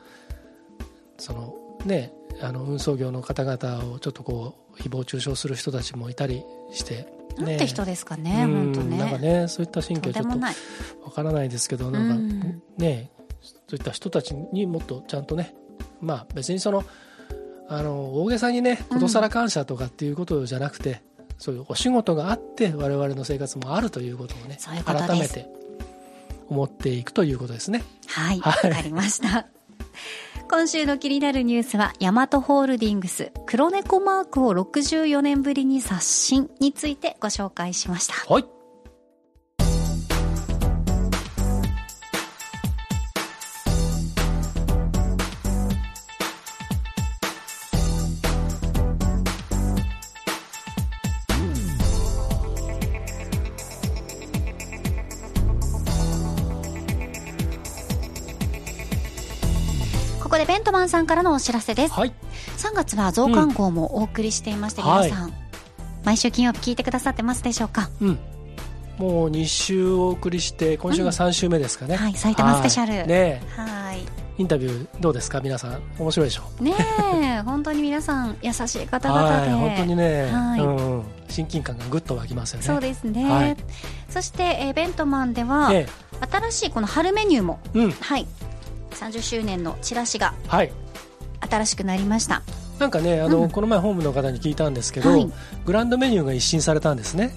[1.18, 8.96] そのねあの運送業の方々をちょっとこう誹謗中傷する人たちもいたりして、ね、なんて人ですかね、うん本当ね。
[8.96, 10.38] なんかねそういった神と経ちょっと。
[10.38, 13.10] わからないですけどなんか、うんね
[13.40, 15.54] そういった人たちにもっとちゃんとね
[16.00, 16.84] まあ別にその
[17.68, 21.02] あの大げさにねことさら感謝とかっていうことじゃなくて、
[21.38, 25.58] そういうお仕事があって我々の生活もあるということをね改めて
[26.48, 27.84] 思っていくということですね。
[28.06, 29.46] はい、わはいかりました。
[30.50, 38.14] 今週の気になるニュースは、ヤマトホールディングス、黒猫マークを64年ぶりに刷新についてご紹介しました。
[38.32, 38.57] はい
[60.98, 61.94] さんからのお知らせです。
[61.94, 62.12] はい。
[62.56, 65.32] 3月は増刊号もお送りしていまして、うん皆さん、
[66.04, 67.88] 毎週金曜日聞いてくださってますでしょうか？
[68.00, 68.18] うん。
[68.98, 72.92] もう2週お送りして今週が3週目ですかね、はい埼玉スペシャル。
[72.94, 74.00] はいねはい。
[74.00, 74.06] え
[74.38, 75.40] インタビューどうですか？
[75.40, 76.62] 皆さん面白いでしょ？
[76.62, 76.74] ね
[77.38, 79.36] え、本当に皆さん優しい方々で。
[79.36, 80.60] はい本当にね、はい。
[80.60, 82.66] うん、親近感がぐっと湧きますよね。
[82.66, 83.24] そうですね。
[83.30, 83.56] はい。
[84.08, 85.86] そして、えーベントマンでは、え
[86.28, 87.90] 新しいこの春メニューも、えうん。
[87.92, 88.26] はい、
[88.92, 90.72] 30周年のチラシがはい
[91.40, 92.42] 新しくなりました。
[92.78, 93.50] なんかねあの、うん。
[93.50, 95.30] この前ホームの方に聞いたんですけど、はい。
[95.64, 97.32] グランドメニューが一新されたんですね。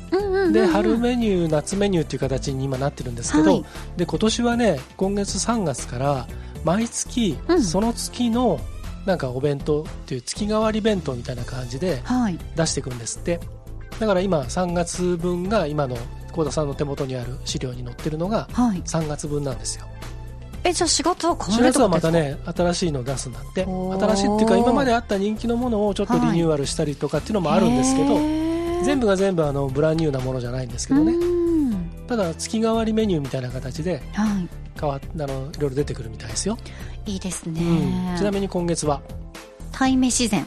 [0.52, 3.66] で春メニュー夏メニューっていう形に今なってるんですけど、はい。
[3.98, 6.28] で今年はね今月3月から
[6.64, 7.64] 毎月、うん。
[7.64, 8.60] その月の
[9.06, 12.38] なんかお弁当っていう月替わり弁当みたいな感じではい。
[12.56, 13.20] 出していくんです。
[13.20, 13.40] って
[14.00, 15.98] だから今3月分が今の
[16.34, 18.82] 幸田さんの手元にある資料に載ってるのがはい。
[18.82, 19.88] 3月分なんですよ
[20.64, 23.64] え、じゃあ4月は変わ4るって月はますたね新しいのを出すんだって。
[23.66, 28.16] 新しいっていうか今まであった人気のものをちょっとリニューアルしたりとかっていうのもあるんですけど
[28.84, 31.18] 全部が全部あのブランニューなものじゃないんですけどね。
[31.18, 31.42] ね。
[32.08, 34.28] ただ月替わりメニューみたいな形では
[34.80, 36.58] 変わっあのいろいろ出てくるみたいですよ、
[37.06, 37.14] い。
[37.14, 37.54] いいですうん。
[37.54, 38.16] ね。
[38.18, 39.02] ちなみに今月は？
[39.72, 40.46] 鯛め自然、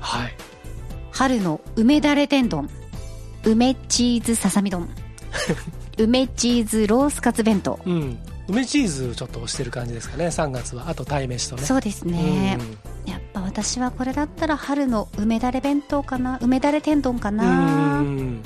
[0.00, 0.34] はい。
[1.12, 2.68] 春の梅だれ天丼、
[3.44, 4.88] 梅チーズささみ丼、
[5.98, 7.78] 梅チーズロースカツ弁当。
[7.84, 10.26] うん梅チーズちょっと押してる感じですかね。
[10.26, 10.88] 3月は。
[10.88, 11.62] あと鯛めしとね。
[11.62, 12.58] そうですね。
[13.06, 16.38] やっぱ私はこれだったら春の梅だれ弁当かな。
[16.42, 18.42] 梅だれ天丼かうんなうん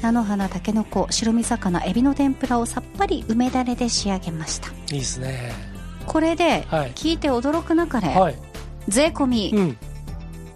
[0.00, 4.68] 菜の花たけのこ白身魚エビの天ぷらをさっぱり梅だれで仕上げました。
[4.68, 5.52] いいですね。
[6.06, 6.92] これではい。
[6.92, 8.36] 聞いて驚くなかれ、はい。
[8.88, 9.76] 税込みうん。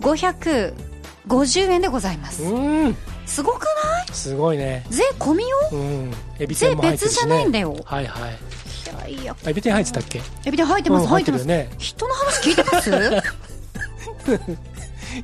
[0.01, 2.43] 550円でございます。
[2.43, 4.07] うんすごくない？
[4.13, 4.85] すごいね。
[4.89, 5.57] 税込みよ？
[5.73, 6.13] うん。
[6.39, 7.77] エビ税天も入ってるし、ね、別じゃないんだよ。
[7.85, 9.11] はいはい。
[9.11, 9.37] いやいや。
[9.45, 10.21] あエビ天入ってたっけ？
[10.45, 11.69] エビで入ってます、うん入ってます、ね。
[11.79, 12.91] 人の話聞いてます？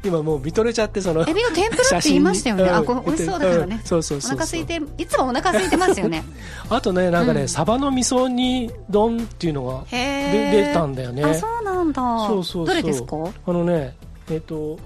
[0.05, 2.87] 今もう見とれちゃってそのエビの天ぷらって言いましたよね、あ写真に。
[2.87, 3.77] これ美味しそうだからね。
[3.77, 4.31] ん、そうそうおそう。
[4.31, 6.25] 腹空いていつもお腹空いてますよね。
[6.71, 7.49] あとねなんかね、うん。
[7.49, 11.25] サバの味噌煮丼っていうのが出たんだよね。
[11.25, 12.01] あそうなんだ。
[12.01, 12.67] そうそうそう。
[12.67, 13.17] どれですか？
[13.47, 13.95] あのね
[14.31, 14.79] えっ、と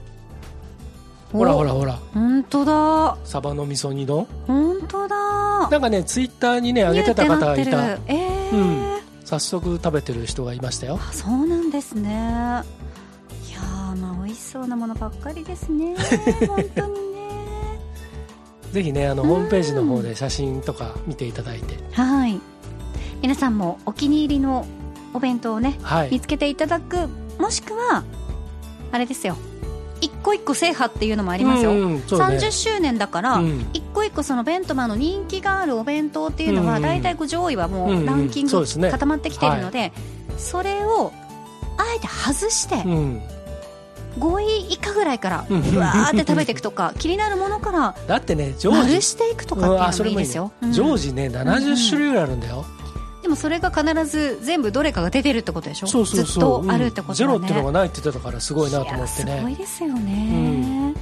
[1.32, 1.98] ほらほらほら。
[2.14, 3.16] 本当だ。
[3.24, 4.26] サバの味噌煮丼。
[4.46, 5.68] 本当だ。
[5.68, 7.92] なんかねツイッターにね上げてた方がいた。
[8.06, 8.96] えーうん。
[9.24, 10.98] 早速食べてる人がいましたよ。
[11.00, 12.10] あそうなんですね。
[12.10, 15.96] いやーまあ美味しそうなものばっかりですね。
[16.46, 17.80] 本当にね。
[18.72, 19.28] ぜひねあのうん。
[19.28, 21.76] ホームページの方で写真とか見ていただいて。
[21.92, 22.40] はい。
[23.20, 24.64] 皆さんもお気に入りの
[25.12, 26.10] お弁当をねはい。
[26.12, 27.08] 見つけていただく。
[27.38, 28.04] もしくは
[28.92, 29.36] あれですよ
[30.00, 32.02] 一個一個制覇っていうのもありますよ、うんね。
[32.06, 33.66] 30周年だから、うん。
[33.72, 38.06] 一個一個そのベントマンの人気があるお弁当っていうのは、うん大体こう上位はもうんううん。
[38.06, 39.92] ランキング固まってきてるので、
[40.36, 41.12] それを
[41.78, 43.22] あえて外してうん。
[44.18, 45.60] 5位以下ぐらいからうん。
[45.74, 48.78] うわーって食べていくとか 気になるものからだってね常時。
[48.78, 50.52] 丸していくとかっていうのもいいですよ。
[50.62, 50.72] うん。
[50.72, 52.64] 常時ね70種類ぐらいあるんだよ
[53.26, 55.88] でもそれが必ず全部どれかが出てるってことでしょ？
[55.88, 57.42] そうそうずっとあるってことだね、うん。
[57.42, 60.94] ゼロっていうのがないって言ってたからすごいなと思っていやすごいねですよね、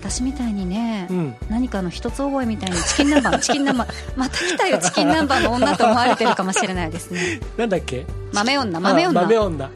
[0.00, 1.34] 私みたいにね、うん。
[1.48, 7.40] 何かの一つ覚えみたいにチキン南蛮チキン南蛮また来たよチキン南蛮の女と思われてるかもしれないですね。
[7.56, 8.04] なんだっけ？
[8.34, 9.20] 豆女豆女。
[9.20, 9.70] あ豆女。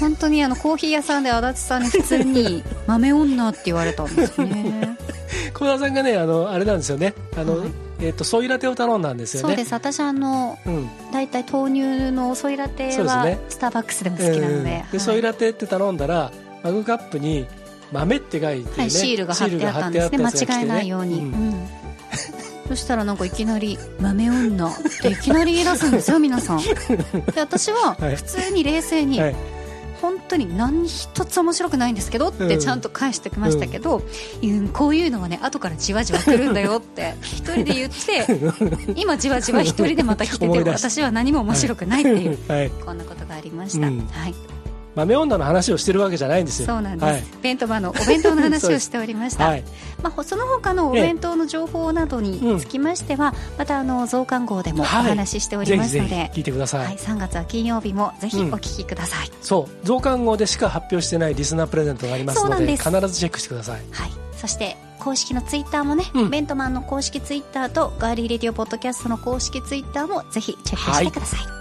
[0.00, 4.96] 本当にあのコーヒー屋さんで足立さんに普通に 豆女って言われたんですね。
[5.52, 7.12] 小田さんがねあのあれなんですよね。
[7.36, 7.68] あの、はい
[8.00, 9.48] えっ、とソイラテを頼んだんですよね。
[9.48, 9.72] そうです。
[9.72, 10.88] 私あのうん。
[11.12, 15.00] 大体豆乳のソイラテはねスターバックスでも好きなので,、うんではい。
[15.00, 16.30] ソイラテって頼んだら
[16.62, 17.46] マグカップに
[17.92, 20.18] 豆って書いてね、はい、シールが貼ってあったんですね。
[20.18, 21.24] 間違えないように、うん。
[21.24, 21.68] うん。
[22.68, 26.58] そしたらなんかいきなり「豆女」っていきなり言い出すんですよ皆さん。
[26.58, 28.16] で私は はい。
[28.16, 29.55] 普通に冷静に、はい
[30.00, 32.48] 本当に何一つ面白くないんですけどっうん。
[32.48, 34.02] てちゃんと返してきましたけど、
[34.42, 34.68] うん。
[34.68, 38.26] こういうのはね後からじわじわ来るんだよって 一人で言って
[38.96, 44.06] 今じわじわ一人でまた来てて 私は何も面白くないっていう、はい、こんなことがありました、うん。
[44.10, 44.55] はい
[44.96, 46.66] 豆女の話をしてるわけじゃないんですよ。
[46.66, 47.24] そうなんです、はい。
[47.42, 49.64] 弁当場のお弁当の話をしておりました、はい。
[50.02, 55.10] まあ、ほその他のお弁当の情報などにつきましては、またあの増刊号でもおはい。
[55.10, 59.86] 話ししておりますので、ぜひ聞いてください、はい、3月は金曜日もぜひお聞きください、そう。
[59.86, 63.80] 増刊号でしか発表してないリスナープレゼントがありますので必ずチェックしてください。
[63.92, 66.30] はい、そして公式のツイッターもね、うん。
[66.30, 71.55] ベントマンの公式ツイッターとガーリーレディオポッドキャストの公式ツイッターもぜひチェックしてください、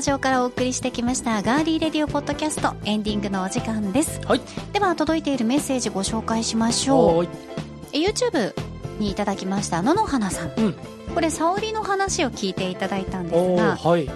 [0.00, 4.18] タジオからお送りしてきましたガーリーレディオポッドキャストエンディングのお時間です。
[4.26, 4.40] はい。
[4.72, 7.28] では届いているメッセージご紹介しましょう。
[7.92, 8.54] え YouTube
[8.98, 10.76] にいただきました野々花さん、うん。
[11.14, 14.10] これ沙織の話を聞いていただいたんですおがーはい。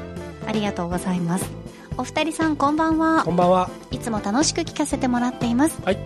[0.46, 1.50] ありがとうございます。
[1.98, 3.22] お二人さんこんばんは。
[3.22, 3.68] こんばんは。
[3.90, 5.82] いつも楽しく聞かせてもらっています。
[5.84, 5.98] はい。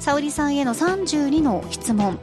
[0.00, 2.18] 沙織さんへの32の質問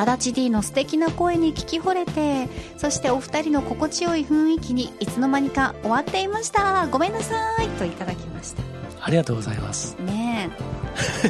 [0.00, 6.86] 足立 D の素敵な声に聞き惚れてそしてお二人の心地よい雰囲気にいつの間にか終わっていました。
[6.86, 7.68] ごめんなさい。
[7.70, 8.62] といただきました。
[9.02, 9.96] ありがとうございます。
[10.00, 10.50] ね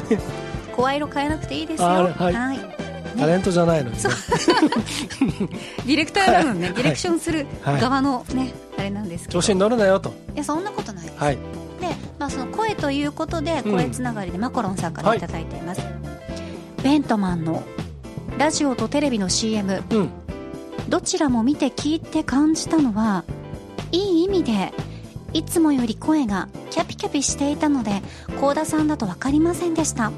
[0.09, 0.17] え。
[0.75, 1.87] 声色変えなくていいですよ。
[1.87, 2.81] あはい。
[3.17, 3.99] タレントじゃないのにね。
[3.99, 4.11] そう。
[5.85, 6.73] ディレクターなのね、はい。
[6.75, 9.39] ディレクションするはい側のね、あれなんですけど。
[9.39, 10.13] 調子に乗るなよと。
[10.33, 11.35] いやそんなことないです、はい。
[11.35, 11.41] で、
[12.19, 13.71] まあ、その声ということでうん。
[13.73, 15.81] 声つながりでマコロンさんからいただいています、
[16.83, 17.63] ベントマンの
[18.37, 20.09] ラジオとテレビの CM うん。
[20.89, 23.23] どちらも見て聞いて感じたのは
[23.91, 24.73] いい意味で
[25.33, 28.01] いつもより声がキャピキャピしていたので
[28.39, 30.11] 幸田さんだと分かりませんでした。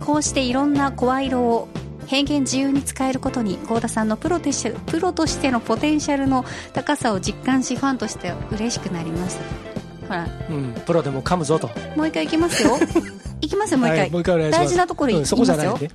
[0.00, 1.68] こうしていろんな声色を
[2.06, 10.26] 変幻自由に使えることに幸田さんのプロとしてプロとしてのポテンシャルの高さを実感しファンとして嬉しくなりましたほら。
[10.48, 10.72] うん。
[10.86, 11.68] プロでも噛むぞと。
[11.94, 12.78] もう一回いきますよ。
[13.40, 15.90] いきますよもう一回、はい、もう一回大事なところ言いうんそこじゃないんで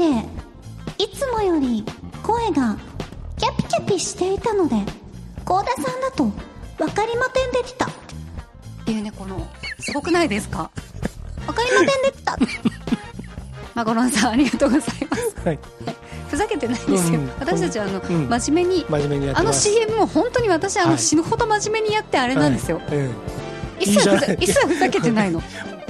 [0.00, 1.84] でいつもより
[2.22, 2.74] 声が
[3.36, 4.76] キャピキャピしていたので
[5.44, 6.24] 幸田さんだと
[6.78, 7.84] 分かりませんでした。
[7.84, 7.90] っ
[8.86, 9.46] ていうねこの
[9.78, 10.70] すごくないですか？
[11.46, 12.38] 分かりませんでした。
[13.74, 15.36] マコロンさんありがとうございます。
[15.44, 15.58] はい。
[16.28, 17.28] ふざけてないんですよ、うん。
[17.38, 18.28] 私たちはあの、うん。
[18.28, 20.98] 真面目に真面目にあの CM も本当に私あの、はい。
[20.98, 22.96] 死ぬほど真面目にやってあれなんですよ、はい。
[22.96, 23.14] うん。
[23.80, 24.34] 一切ふざいいじゃない。
[24.40, 25.42] 一切ふざけてないの。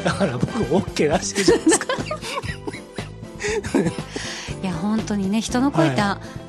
[0.02, 1.86] だから僕 OK らしいじゃないですか
[4.62, 6.40] いや本当にね人の声って、、はい。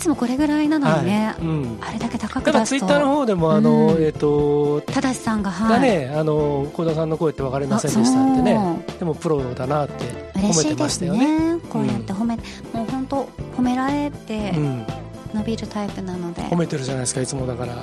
[0.00, 1.44] つもこれぐらいなのにね、はい。
[1.44, 1.78] うん。
[1.80, 2.66] あれだけ高く出すと。
[2.66, 4.02] ツイッターの方でもあの、うん。
[4.02, 5.70] えっ、とただしさんがはい。
[5.70, 11.54] がね、あの幸田さんの声って分かりませんでしたってあねでもプロだなって嬉褒めてしいですましたよね。
[11.54, 12.42] ねこうやって褒め、も
[12.82, 14.86] う本当褒められてうん、
[15.34, 17.74] 伸びるタイプなので、褒めてるじゃないですかいつもだから。
[17.74, 17.82] も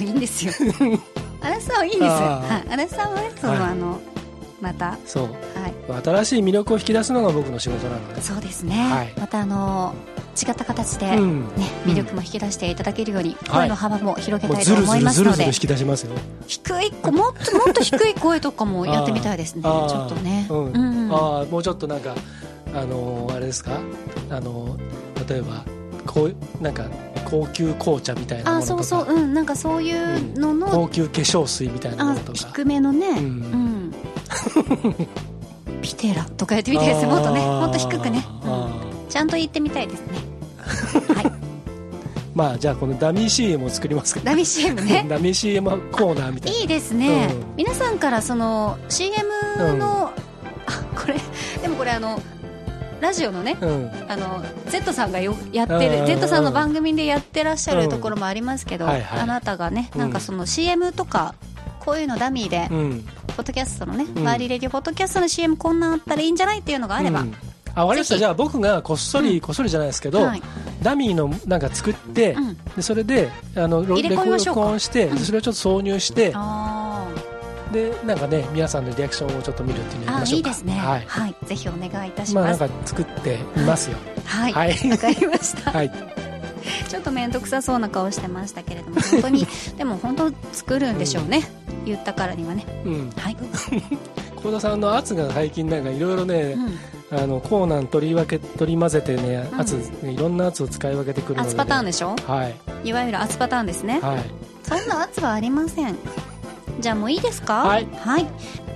[0.00, 0.52] ういいんですよ。
[1.40, 2.52] 嵐さんはいいんですあー。
[2.52, 2.64] はい。
[2.72, 3.62] 嵐さんはねその、はい。
[3.62, 4.00] あの
[4.60, 4.90] また。
[4.90, 4.98] はい。
[5.06, 5.28] そう
[6.02, 8.20] 新しい魅力を引き出すのが僕の仕事なので。
[8.22, 9.12] そうですね、はい。
[9.18, 9.94] またあの
[10.40, 11.40] 違った形で、うん。
[11.56, 13.60] ね、魅力も引き出していただけるように、はい。
[13.60, 16.12] 声の幅も広げたいと思いますのでずるずる引き出しますよ。
[16.46, 19.62] 低い子もっともっと低い声とかもやってみたいですね。
[19.64, 20.46] ちょっとね。
[20.50, 20.64] うん。
[20.66, 20.70] う
[21.08, 22.14] んああもうちょっとなんか
[22.74, 23.80] あのーあれですか？
[24.30, 25.64] あのー例えば
[26.06, 26.84] こうなんか
[27.24, 29.06] 高級紅茶みたいなあそうそう。
[29.12, 29.34] うん。
[29.34, 32.38] なんかそういうのの、高級化粧水みたいなもあのとか。
[32.54, 33.77] 低めのね、ううんん
[35.82, 37.40] ピテラとかやってみたいですもっとね。
[37.40, 38.68] もっと低くね、うんあ
[39.08, 40.18] ちゃんと言ってみたいですね。
[41.14, 41.24] はい。
[41.24, 41.32] ー
[42.34, 44.20] まあじゃあこのダミー CM を作りますか。
[44.22, 45.04] ダミ CM ね。
[45.08, 46.58] ダミー CM コーナーみたいな。
[46.58, 47.56] いいですね、うん。
[47.56, 49.26] 皆さんからその CM
[49.78, 50.12] の、
[50.66, 51.14] あこれ
[51.62, 52.20] でもこれあの
[53.00, 53.90] ラジオのねうん。
[54.08, 61.34] あの Z さんがよやってうんうんうんる Z さんの番組でやってらっしゃるところもありますけど、うんはいはいあなたがねうんなんかその CM とか
[61.80, 63.08] こういうのダミーで、うん
[63.38, 64.24] ポッドキャストのね、うん。
[64.24, 67.34] バーリーレディオポッドキャストの CM こんなんあったらいいんじゃないっていうのがあれば、うん。
[67.72, 69.40] あわかりましたじゃあ僕がこっそり、うん。
[69.40, 70.42] こっそりじゃないですけど、はい。
[70.82, 72.56] ダミーのなんか作って、うん。
[72.74, 74.60] でそれであのロ入れ込みましょうか。
[74.62, 75.18] 録音して、うん。
[75.18, 77.06] それをちょっと挿入して、あ
[77.72, 80.34] でなんかね皆さんのリアクションをちょっと見るっていうのやりましょか。
[80.34, 80.72] いういですね。
[80.72, 83.98] はい、はい、ぜひお願いいたします、まあなんか作ってみますよ。
[84.24, 84.52] はい。
[84.52, 84.74] わ、はい。
[84.74, 85.70] かりました。
[85.78, 86.27] はい
[86.88, 91.42] ちょっと面倒くさそうな顔してましたけれども 本当にでも本当作るんでしょうね、
[91.84, 92.64] 言ったからにはね。
[92.84, 93.12] うん。
[93.16, 93.36] はい、
[94.42, 96.56] 幸田さんの圧が最近なんかいろいろね、
[97.10, 99.60] うん、あのコーナー取り分け取り混ぜてねうん。
[99.60, 102.16] 圧、ねいろんな圧を使い分けてくるので、圧パターンでしょ？
[102.26, 102.54] はい。
[102.88, 104.00] いわゆる圧パターンですね。
[104.00, 104.24] はい。
[104.62, 105.96] そんな圧はありません。
[106.80, 107.64] じゃあもういいですか？
[107.64, 107.86] はい、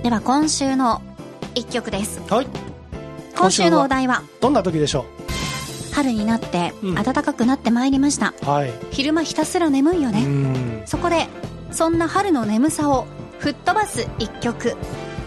[0.03, 1.01] では今週の
[1.55, 2.19] 一曲です。
[2.29, 2.47] はい。
[3.35, 4.21] 今週のお題は？
[4.41, 5.05] どんな時でしょ
[5.93, 6.95] 春になってうん。
[6.95, 8.71] 暖かくなってまいりました、うはい。
[8.91, 10.83] 昼間ひたすら眠いようね、ん。
[10.85, 11.27] そこで
[11.71, 13.05] そんな春の眠さを
[13.39, 14.75] 吹っ飛ばす一曲。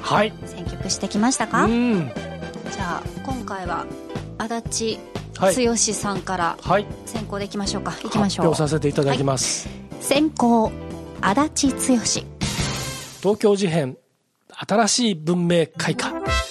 [0.03, 0.33] はい。
[0.45, 2.11] 選曲してきましたか、うん。
[2.73, 3.87] じゃあ今回は
[4.39, 4.99] 足立
[5.39, 5.67] はい。
[5.67, 6.87] 剛さんからはい。
[7.05, 7.93] 先行でいきましょうか。
[8.05, 8.47] いきましょう。
[8.47, 9.69] 発表させていただきます、
[10.01, 10.73] 先行
[11.21, 11.97] 足立剛。
[13.21, 13.97] 東京事変
[14.49, 16.46] 新しい文明開花最高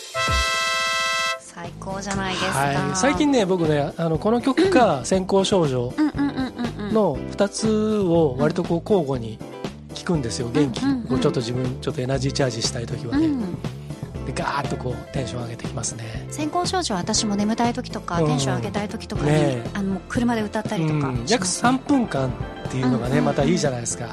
[2.06, 9.40] じゃないですか、はい、最近ね僕ねあのこの曲か「先行少女うんうんうんうんうん」の2つを割とこう交互に
[9.96, 13.56] 聴くんですよ元気、こうちょっと自分ちょっとエナジーチャージしたい時はね、うん。
[14.26, 16.28] でガーッとこうテンション上げてきますね。
[16.30, 19.64] 先行少女は私も眠たい時とか、うんテンション上げたい時とかに、ねえ。
[19.74, 21.26] あの車で歌ったりとかうん。
[21.28, 21.76] 約します。
[21.78, 22.28] 3分間
[22.68, 24.08] っていうのがね、またいいじゃないですか、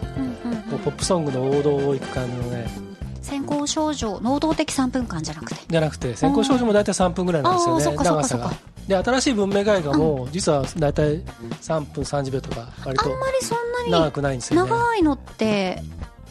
[0.71, 2.92] こうポップソングの王道をいく感じのね
[3.23, 5.61] 先行少女能動的3分間じゃなくて。
[5.69, 8.05] じゃなくて先行少女も大体3分ぐらいなんですよね。
[8.05, 8.51] 長さが
[8.87, 11.23] で新しい文明開花も実は大体
[11.63, 14.71] 3分30秒とか割とあんまりそんなに長くないんですよね。
[14.71, 15.83] 長いのって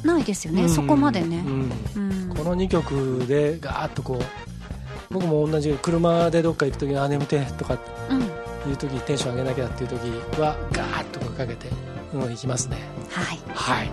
[0.03, 0.69] ないですよね、うん。
[0.69, 1.37] そこまでね。
[1.37, 1.71] う、ん。
[1.95, 2.35] うん。
[2.35, 7.77] この2曲でガーッとこう僕も同じ車でどっか行く時にあ眠てえとか
[8.09, 8.21] うん。
[8.69, 9.99] いう時テンション上げなきゃっていう時
[10.39, 11.67] はガーッとかけて、
[12.13, 12.77] うん、行きますね。
[13.09, 13.39] はい。
[13.55, 13.91] はい。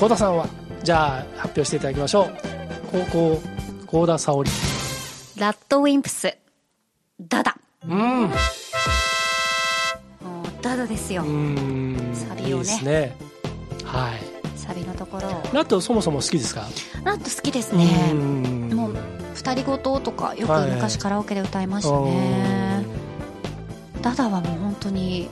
[0.00, 0.46] 幸田さんは？
[0.84, 2.30] じゃあ発表していただきましょう。
[2.92, 3.42] 高校
[3.86, 4.50] 幸田沙織。
[5.38, 6.36] ラッドウィンプス。
[7.18, 7.56] ダダ。
[7.82, 8.22] うん。
[8.22, 8.30] もう
[10.60, 12.12] ダダですよ、うん。
[12.12, 12.48] サビをね。
[12.48, 13.16] いいですね。
[13.82, 14.20] はい。
[14.58, 15.30] サビのところを。
[15.54, 16.66] ラットそもそも好きですか？
[17.02, 18.10] ラッド好きですね。
[18.12, 18.68] うん。
[18.74, 18.96] もう
[19.34, 20.70] 二人ごととかよくはい。
[20.70, 22.84] 昔カラオケで歌いましたね、
[24.02, 25.30] ダダはもう本当に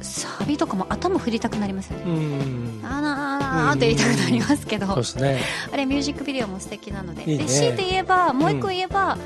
[0.00, 2.04] サビとかも頭振りたくなりますよね。
[2.06, 2.80] うん。
[2.82, 4.86] あーなーなーって言いたくなりますけど。
[5.20, 5.40] ね。
[5.72, 7.22] あれミュージックビデオも素敵なので。
[7.22, 7.44] いいね。
[7.44, 9.18] で強いて言えばもう一個言えば、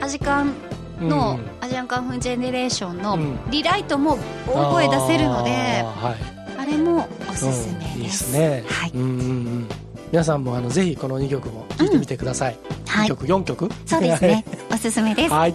[0.00, 0.54] アジカン
[1.00, 1.64] の、うん。
[1.64, 3.38] アジアンカンフージェネレーションのうん。
[3.50, 6.60] リライトも大声出せるので、はい。
[6.60, 8.64] あれもおすすめです,、うんいいですね。
[8.68, 9.68] はい、うんうんうん。
[10.12, 13.68] 皆さんもあのぜひこの2曲も聴いてみてください、2はい、曲4曲？
[13.86, 14.44] そうですね。
[14.72, 15.32] おすすめです。
[15.32, 15.54] はい。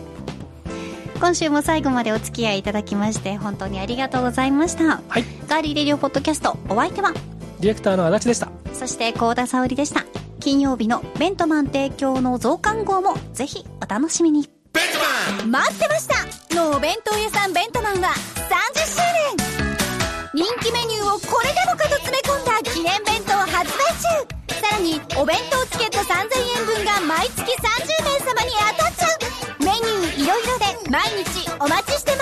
[1.19, 5.01] 今週も最後までお付き合いいただきまして本当にありがとうございました。
[5.07, 5.25] はい。
[5.47, 7.13] ガーリーレディオポッドキャストお相手は
[7.59, 8.49] ディレクターの足立でした。
[8.73, 10.05] そして幸田沙織でした。
[10.39, 14.49] 金曜日のベントマン提供の増刊号もぜひお楽しみに。
[14.73, 14.99] ベント
[15.39, 15.51] マン！
[15.51, 16.55] 待ってました！
[16.55, 18.13] のお弁当屋さんベントマンは30
[18.85, 18.97] 周
[19.37, 20.45] 年。
[20.45, 23.85] 人気メニューをこれでもかと詰め込んだ記念弁当発売
[24.51, 24.59] 中。
[24.61, 26.13] さらにお弁当チケット3000
[26.59, 27.47] 円分が毎月30
[28.03, 29.63] 名様に当たっちゃう。
[29.63, 32.14] メニューいろいろで毎日お待ちして